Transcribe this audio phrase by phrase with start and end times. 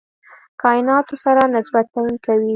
[0.61, 2.49] کایناتو سره نسبت تعیین کوي.